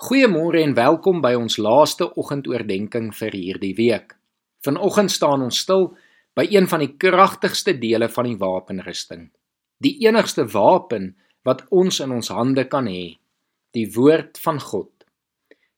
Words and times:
Goeiemôre 0.00 0.62
en 0.64 0.70
welkom 0.72 1.18
by 1.20 1.34
ons 1.36 1.58
laaste 1.60 2.06
oggendoordenkings 2.16 3.18
vir 3.20 3.34
hierdie 3.36 3.74
week. 3.76 4.14
Vanoggend 4.64 5.12
staan 5.12 5.42
ons 5.44 5.58
stil 5.60 5.90
by 6.32 6.46
een 6.48 6.64
van 6.72 6.80
die 6.80 6.94
kragtigste 6.96 7.74
dele 7.76 8.08
van 8.08 8.30
die 8.30 8.38
wapenrusting. 8.40 9.26
Die 9.84 9.98
enigste 10.06 10.46
wapen 10.54 11.10
wat 11.44 11.66
ons 11.68 12.00
in 12.00 12.16
ons 12.16 12.32
hande 12.32 12.64
kan 12.72 12.88
hê, 12.88 13.18
die 13.76 13.84
woord 13.92 14.40
van 14.40 14.62
God. 14.70 15.04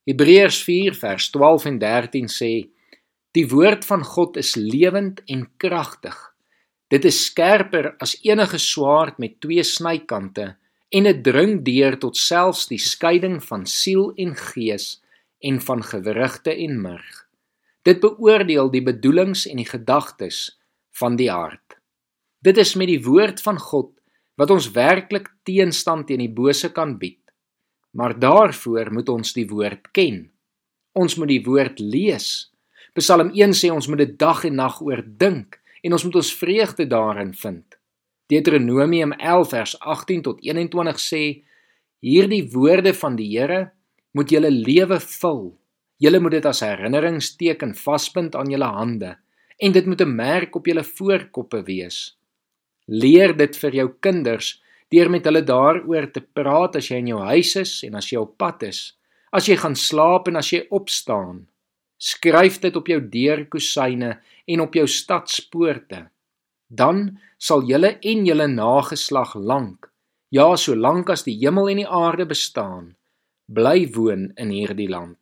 Hebreërs 0.07 0.63
4 0.71 0.95
vers 1.03 1.27
12 1.35 1.67
en 1.73 1.83
13 1.83 2.31
sê: 2.31 2.53
Die 3.35 3.49
woord 3.51 3.83
van 3.91 4.07
God 4.07 4.39
is 4.39 4.55
lewend 4.55 5.25
en 5.27 5.49
kragtig. 5.59 6.15
Dit 6.95 7.11
is 7.11 7.25
skerper 7.27 7.97
as 7.99 8.15
enige 8.23 8.63
swaard 8.63 9.19
met 9.19 9.41
twee 9.43 9.67
snykante 9.67 10.53
en 10.93 11.09
dit 11.09 11.23
dring 11.25 11.63
deur 11.65 11.97
tot 12.01 12.19
selfs 12.21 12.67
die 12.69 12.81
skeiding 12.81 13.39
van 13.45 13.65
siel 13.69 14.11
en 14.21 14.35
gees 14.37 14.99
en 15.41 15.61
van 15.65 15.83
gewrigte 15.83 16.53
en 16.53 16.81
murg. 16.85 17.23
Dit 17.83 18.03
beoordeel 18.05 18.71
die 18.71 18.83
bedoelings 18.85 19.47
en 19.49 19.59
die 19.59 19.69
gedagtes 19.69 20.53
van 21.01 21.17
die 21.17 21.31
hart. 21.33 21.79
Dit 22.45 22.59
is 22.61 22.75
met 22.77 22.91
die 22.91 23.01
woord 23.03 23.41
van 23.43 23.59
God 23.59 23.91
wat 24.39 24.53
ons 24.53 24.71
werklik 24.77 25.31
teenstand 25.49 26.09
teen 26.11 26.23
die 26.23 26.33
bose 26.33 26.71
kan 26.77 26.97
bied. 27.01 27.21
Maar 27.97 28.15
daarvoor 28.19 28.93
moet 28.93 29.09
ons 29.13 29.35
die 29.37 29.49
woord 29.49 29.91
ken. 29.97 30.25
Ons 30.93 31.17
moet 31.17 31.33
die 31.33 31.43
woord 31.45 31.81
lees. 31.81 32.53
Psalm 32.97 33.33
1 33.33 33.57
sê 33.57 33.73
ons 33.73 33.89
moet 33.89 34.05
dit 34.05 34.17
dag 34.21 34.45
en 34.45 34.59
nag 34.61 34.81
oordink 34.85 35.59
en 35.83 35.97
ons 35.97 36.05
moet 36.05 36.19
ons 36.21 36.35
vreugde 36.39 36.87
daarin 36.87 37.33
vind. 37.35 37.65
Deuteronomium 38.27 39.13
11 39.13 39.49
vers 39.49 39.79
18 39.81 40.23
tot 40.23 40.39
21 40.41 41.01
sê: 41.01 41.23
Hierdie 42.03 42.51
woorde 42.51 42.95
van 42.95 43.17
die 43.17 43.29
Here 43.31 43.73
moet 44.13 44.31
julle 44.31 44.51
lewe 44.51 45.01
vul. 45.01 45.53
Julle 46.03 46.19
moet 46.19 46.39
dit 46.39 46.47
as 46.47 46.63
herinneringsteken 46.65 47.77
vasbind 47.79 48.35
aan 48.35 48.51
julle 48.51 48.71
hande 48.75 49.17
en 49.63 49.73
dit 49.73 49.87
moet 49.87 50.01
'n 50.03 50.15
merk 50.17 50.57
op 50.57 50.67
julle 50.67 50.85
voorkoppe 50.85 51.63
wees. 51.63 52.17
Leer 52.87 53.37
dit 53.37 53.57
vir 53.57 53.73
jou 53.75 53.89
kinders 54.01 54.63
deur 54.91 55.11
met 55.11 55.25
hulle 55.25 55.43
daaroor 55.43 56.11
te 56.13 56.21
praat 56.21 56.77
as 56.77 56.91
jy 56.91 56.97
in 56.97 57.07
jou 57.07 57.21
huis 57.21 57.57
is 57.57 57.83
en 57.85 57.95
as 57.95 58.11
jy 58.11 58.19
op 58.19 58.37
pad 58.39 58.63
is, 58.63 58.97
as 59.33 59.47
jy 59.47 59.57
gaan 59.57 59.77
slaap 59.77 60.29
en 60.29 60.37
as 60.37 60.51
jy 60.51 60.67
opstaan. 60.71 61.47
Skryf 61.99 62.61
dit 62.61 62.77
op 62.77 62.87
jou 62.87 63.01
deurkusyne 63.01 64.21
en 64.47 64.61
op 64.61 64.75
jou 64.75 64.87
stadspoorte 64.87 66.11
dan 66.73 67.19
sal 67.39 67.67
julle 67.69 67.99
en 68.01 68.27
julle 68.27 68.49
nageslag 68.49 69.35
lank 69.37 69.93
ja 70.33 70.49
solank 70.57 71.11
as 71.13 71.27
die 71.27 71.37
hemel 71.43 71.69
en 71.69 71.83
die 71.83 71.89
aarde 71.89 72.25
bestaan 72.29 72.95
bly 73.53 73.85
woon 73.93 74.31
in 74.41 74.53
hierdie 74.55 74.89
land. 74.89 75.19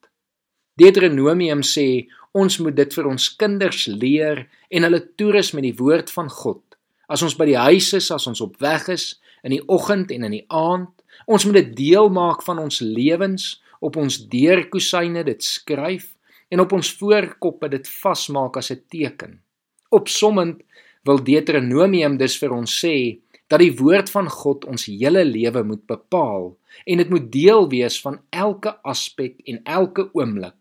Deuteronomium 0.78 1.64
sê 1.66 2.06
ons 2.36 2.60
moet 2.62 2.76
dit 2.78 2.94
vir 2.94 3.08
ons 3.10 3.26
kinders 3.40 3.88
leer 3.90 4.44
en 4.70 4.86
hulle 4.86 5.00
toerus 5.18 5.50
met 5.56 5.66
die 5.66 5.74
woord 5.80 6.12
van 6.14 6.30
God. 6.30 6.62
As 7.10 7.24
ons 7.26 7.34
by 7.34 7.48
die 7.50 7.58
huis 7.58 7.90
is 7.98 8.12
as 8.14 8.28
ons 8.30 8.42
op 8.44 8.54
weg 8.62 8.86
is 8.92 9.16
in 9.42 9.56
die 9.56 9.64
oggend 9.66 10.14
en 10.14 10.28
in 10.28 10.38
die 10.38 10.46
aand 10.46 10.94
ons 11.26 11.44
moet 11.46 11.58
dit 11.58 11.74
deel 11.82 12.08
maak 12.14 12.44
van 12.46 12.62
ons 12.62 12.78
lewens 12.84 13.56
op 13.82 13.98
ons 13.98 14.20
deurkusyne 14.30 15.26
dit 15.26 15.42
skryf 15.42 16.06
en 16.54 16.62
op 16.62 16.72
ons 16.78 16.94
voorkoppe 17.02 17.70
dit 17.74 17.86
vasmaak 18.00 18.56
as 18.56 18.70
'n 18.70 18.82
teken. 18.88 19.42
Opsommend 19.90 20.62
wil 21.08 21.22
Deuteronomium 21.24 22.18
dus 22.20 22.36
vir 22.40 22.52
ons 22.54 22.72
sê 22.82 23.20
dat 23.50 23.62
die 23.62 23.72
woord 23.74 24.10
van 24.12 24.28
God 24.30 24.66
ons 24.70 24.86
hele 24.86 25.24
lewe 25.26 25.62
moet 25.66 25.82
bepaal 25.90 26.52
en 26.86 27.02
dit 27.02 27.10
moet 27.10 27.26
deel 27.32 27.66
wees 27.72 27.98
van 28.04 28.20
elke 28.30 28.76
aspek 28.86 29.40
en 29.50 29.58
elke 29.64 30.06
oomblik 30.14 30.56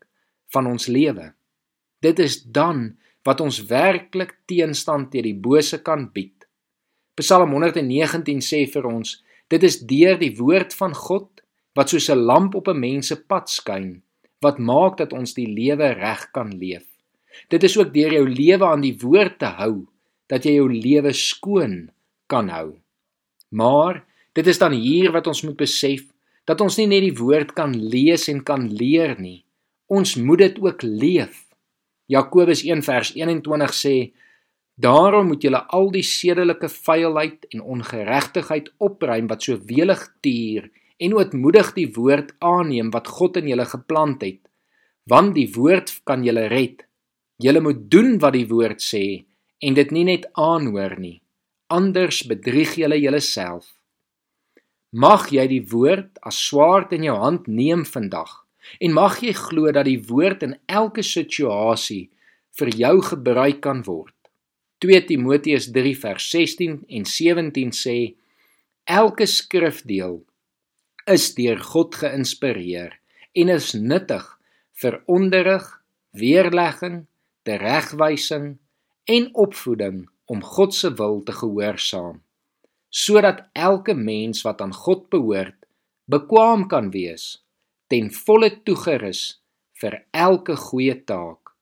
van 0.54 0.66
ons 0.66 0.88
lewe. 0.90 1.34
Dit 2.02 2.20
is 2.24 2.42
dan 2.42 2.96
wat 3.28 3.44
ons 3.44 3.62
werklik 3.70 4.40
teenstand 4.50 5.12
teen 5.14 5.28
die 5.28 5.38
bose 5.38 5.82
kan 5.86 6.08
bied. 6.14 6.48
Psalm 7.20 7.52
119 7.52 8.40
sê 8.42 8.64
vir 8.72 8.88
ons, 8.88 9.18
dit 9.52 9.64
is 9.64 9.82
deur 9.86 10.18
die 10.18 10.34
woord 10.40 10.74
van 10.74 10.96
God 10.96 11.44
wat 11.78 11.92
soos 11.92 12.10
'n 12.10 12.26
lamp 12.26 12.56
op 12.56 12.68
'n 12.68 12.80
mens 12.80 13.08
se 13.08 13.16
pad 13.16 13.50
skyn, 13.50 14.02
wat 14.42 14.58
maak 14.58 14.98
dat 14.98 15.14
ons 15.14 15.34
die 15.34 15.48
lewe 15.48 15.94
reg 15.94 16.32
kan 16.32 16.58
leef. 16.58 16.88
Dit 17.50 17.64
is 17.64 17.78
ook 17.78 17.94
deur 17.94 18.12
jou 18.14 18.28
lewe 18.28 18.66
aan 18.66 18.82
die 18.82 18.98
woord 18.98 19.40
te 19.40 19.46
hou 19.46 19.88
dat 20.30 20.46
jy 20.46 20.60
jou 20.60 20.70
lewe 20.70 21.12
skoon 21.18 21.90
kan 22.30 22.50
hou. 22.54 22.78
Maar 23.50 24.04
dit 24.38 24.48
is 24.48 24.62
dan 24.62 24.76
hier 24.78 25.12
wat 25.12 25.28
ons 25.28 25.42
moet 25.48 25.58
besef 25.58 26.06
dat 26.50 26.62
ons 26.62 26.78
nie 26.80 26.88
net 26.90 27.04
die 27.06 27.18
woord 27.18 27.54
kan 27.58 27.74
lees 27.74 28.28
en 28.32 28.42
kan 28.46 28.68
leer 28.70 29.18
nie. 29.22 29.44
Ons 29.90 30.16
moet 30.18 30.46
dit 30.46 30.58
ook 30.62 30.86
leef. 30.86 31.46
Jakobus 32.10 32.64
1 32.66 32.82
vers 32.86 33.14
21 33.18 33.74
sê: 33.74 33.96
Daarom 34.80 35.30
moet 35.30 35.44
julle 35.46 35.62
al 35.76 35.90
die 35.94 36.06
sedelike 36.06 36.70
vuilheid 36.72 37.46
en 37.54 37.66
ongeregtigheid 37.76 38.72
opruim 38.78 39.28
wat 39.30 39.46
so 39.46 39.58
welig 39.70 40.06
tuur 40.26 40.70
en 41.00 41.16
ootmoedig 41.18 41.74
die 41.78 41.90
woord 41.96 42.34
aanneem 42.44 42.90
wat 42.94 43.08
God 43.08 43.38
in 43.42 43.50
julle 43.52 43.66
geplant 43.70 44.24
het, 44.26 44.42
want 45.10 45.36
die 45.38 45.48
woord 45.54 45.94
kan 46.08 46.26
julle 46.26 46.48
red. 46.52 46.86
Julle 47.40 47.62
moet 47.64 47.86
doen 47.92 48.18
wat 48.20 48.36
die 48.36 48.48
woord 48.50 48.82
sê 48.84 49.04
en 49.60 49.76
dit 49.76 49.92
nie 49.92 50.06
net 50.08 50.28
aanhoor 50.34 50.96
nie. 51.00 51.20
Anders 51.70 52.24
bedrieg 52.28 52.78
jy 52.80 53.02
jouself. 53.04 53.76
Mag 54.92 55.30
jy 55.30 55.46
die 55.48 55.66
woord 55.70 56.18
as 56.26 56.40
swaard 56.48 56.94
in 56.96 57.04
jou 57.06 57.18
hand 57.20 57.48
neem 57.48 57.86
vandag 57.86 58.32
en 58.82 58.94
mag 58.94 59.20
jy 59.22 59.34
glo 59.34 59.72
dat 59.74 59.86
die 59.86 60.00
woord 60.10 60.44
in 60.46 60.56
elke 60.66 61.04
situasie 61.06 62.10
vir 62.58 62.72
jou 62.76 62.96
gebruik 63.12 63.62
kan 63.62 63.84
word. 63.86 64.16
2 64.82 65.06
Timoteus 65.10 65.70
3 65.76 65.94
vers 66.02 66.26
16 66.32 66.80
en 66.88 67.06
17 67.06 67.74
sê 67.76 67.98
elke 68.88 69.28
skrifdeel 69.28 70.22
is 71.10 71.34
deur 71.36 71.60
God 71.72 71.98
geïnspireer 72.00 72.96
en 73.40 73.52
is 73.54 73.74
nuttig 73.76 74.26
vir 74.82 75.02
onderrig, 75.12 75.66
weerlegging, 76.16 77.04
teregwysing 77.46 78.56
en 79.10 79.30
opvoeding 79.34 80.10
om 80.26 80.42
God 80.44 80.74
se 80.76 80.94
wil 80.94 81.24
te 81.26 81.34
gehoorsaam 81.34 82.22
sodat 82.90 83.44
elke 83.54 83.94
mens 83.94 84.42
wat 84.46 84.62
aan 84.62 84.74
God 84.74 85.10
behoort 85.14 85.58
bekwam 86.10 86.66
kan 86.70 86.90
wees 86.94 87.26
ten 87.90 88.10
volle 88.14 88.50
toegerus 88.66 89.22
vir 89.82 89.96
elke 90.12 90.56
goeie 90.58 90.96
taak. 91.06 91.54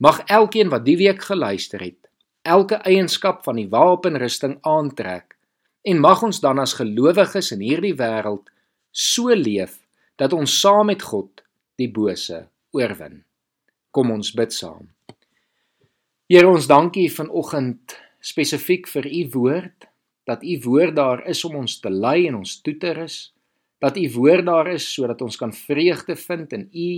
Mag 0.00 0.20
elkeen 0.28 0.68
wat 0.72 0.84
die 0.84 0.96
week 1.00 1.24
geluister 1.28 1.80
het 1.84 2.08
elke 2.48 2.80
eienskap 2.88 3.42
van 3.44 3.60
die 3.60 3.68
wapenrusting 3.68 4.56
aantrek 4.64 5.36
en 5.84 6.00
mag 6.00 6.22
ons 6.24 6.40
dan 6.40 6.60
as 6.60 6.76
gelowiges 6.78 7.52
in 7.56 7.64
hierdie 7.64 7.96
wêreld 7.96 8.48
so 8.92 9.32
leef 9.36 9.80
dat 10.20 10.32
ons 10.36 10.60
saam 10.60 10.88
met 10.92 11.02
God 11.02 11.44
die 11.80 11.88
bose 11.92 12.46
oorwin. 12.76 13.20
Kom 13.92 14.12
ons 14.12 14.32
bid 14.36 14.52
saam 14.56 14.88
Here 16.30 16.46
ons 16.46 16.68
dankie 16.70 17.08
vanoggend 17.10 17.96
spesifiek 18.22 18.84
vir 18.86 19.06
u 19.10 19.20
woord 19.34 19.86
dat 20.30 20.44
u 20.46 20.52
woord 20.62 20.94
daar 20.94 21.24
is 21.26 21.40
om 21.42 21.56
ons 21.58 21.72
te 21.82 21.90
lei 21.90 22.28
en 22.28 22.36
ons 22.38 22.52
toe 22.62 22.76
te 22.78 22.92
rus 22.94 23.16
dat 23.82 23.96
u 23.98 24.04
woord 24.14 24.46
daar 24.46 24.68
is 24.70 24.86
sodat 24.86 25.24
ons 25.26 25.34
kan 25.40 25.50
vreugde 25.50 26.14
vind 26.14 26.52
in 26.54 26.68
u 26.70 26.90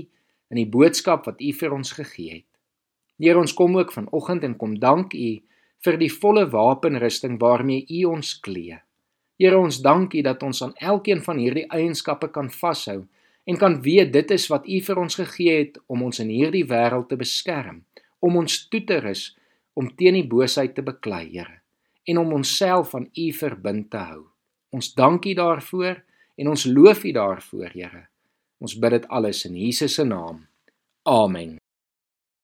in 0.53 0.59
die 0.60 0.66
boodskap 0.69 1.25
wat 1.31 1.41
u 1.41 1.48
vir 1.62 1.72
ons 1.72 1.94
gegee 1.97 2.28
het. 2.34 2.50
Here 3.16 3.41
ons 3.41 3.54
kom 3.56 3.78
ook 3.81 3.94
vanoggend 3.97 4.44
en 4.44 4.56
kom 4.60 4.75
dank 4.76 5.16
u 5.16 5.31
vir 5.87 5.98
die 6.03 6.12
volle 6.12 6.44
wapenrusting 6.53 7.38
waarmee 7.41 7.87
u 7.88 8.03
ons 8.12 8.34
klee. 8.37 8.82
Here 9.41 9.56
ons 9.56 9.81
dankie 9.81 10.21
dat 10.28 10.44
ons 10.44 10.60
aan 10.60 10.76
elkeen 10.76 11.25
van 11.25 11.41
hierdie 11.41 11.65
eienskappe 11.72 12.28
kan 12.37 12.53
vashou 12.53 13.06
en 13.48 13.56
kan 13.56 13.81
weet 13.81 14.12
dit 14.12 14.37
is 14.37 14.50
wat 14.53 14.69
u 14.69 14.84
vir 14.91 15.03
ons 15.06 15.16
gegee 15.24 15.56
het 15.62 15.80
om 15.89 16.04
ons 16.10 16.21
in 16.21 16.28
hierdie 16.28 16.66
wêreld 16.68 17.09
te 17.09 17.16
beskerm 17.16 17.80
om 18.22 18.39
ons 18.42 18.59
toe 18.71 18.83
te 18.86 19.01
rus 19.03 19.30
om 19.78 19.89
teen 19.97 20.19
die 20.19 20.28
boosheid 20.28 20.77
te 20.77 20.84
beklei, 20.84 21.24
Here, 21.33 21.60
en 22.09 22.21
om 22.22 22.34
onsself 22.41 22.95
aan 22.95 23.09
U 23.16 23.30
verbind 23.36 23.91
te 23.91 24.03
hou. 24.10 24.22
Ons 24.72 24.92
dank 24.97 25.27
U 25.27 25.34
daarvoor 25.39 26.03
en 26.36 26.53
ons 26.53 26.66
loof 26.69 27.04
U 27.04 27.13
daarvoor, 27.16 27.72
Here. 27.74 28.07
Ons 28.63 28.77
bid 28.78 28.98
dit 28.98 29.10
alles 29.10 29.45
in 29.48 29.59
Jesus 29.59 29.98
se 29.98 30.07
naam. 30.07 30.47
Amen. 31.09 31.61